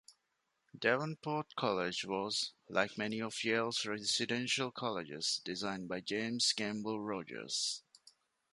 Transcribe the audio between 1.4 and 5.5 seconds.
College was, like many of Yale's residential colleges,